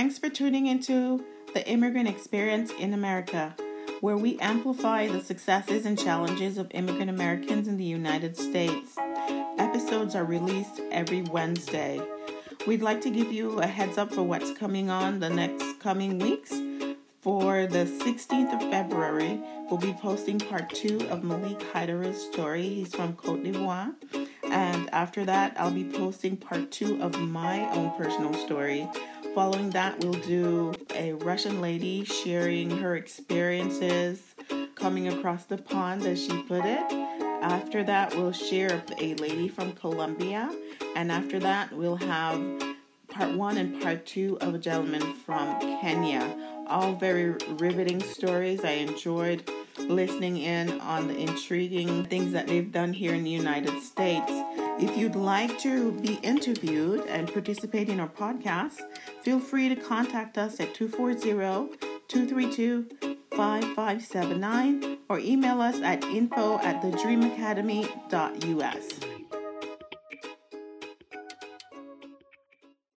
[0.00, 1.22] Thanks for tuning into
[1.52, 3.54] the Immigrant Experience in America,
[4.00, 8.96] where we amplify the successes and challenges of immigrant Americans in the United States.
[9.58, 12.00] Episodes are released every Wednesday.
[12.66, 16.18] We'd like to give you a heads up for what's coming on the next coming
[16.18, 16.50] weeks.
[17.20, 19.38] For the 16th of February,
[19.70, 22.62] we'll be posting part two of Malik Haidar's story.
[22.62, 23.94] He's from Cote d'Ivoire.
[24.44, 28.88] And after that, I'll be posting part two of my own personal story
[29.34, 34.34] Following that, we'll do a Russian lady sharing her experiences
[34.74, 36.92] coming across the pond, as she put it.
[37.40, 40.50] After that, we'll share a lady from Colombia.
[40.96, 42.42] And after that, we'll have
[43.08, 46.36] part one and part two of a gentleman from Kenya.
[46.66, 48.64] All very riveting stories.
[48.64, 49.48] I enjoyed
[49.84, 54.30] listening in on the intriguing things that they've done here in the United States.
[54.78, 58.80] If you'd like to be interviewed and participate in our podcast,
[59.22, 61.76] feel free to contact us at 240
[62.08, 69.39] 232 5579 or email us at info at thedreamacademy.us.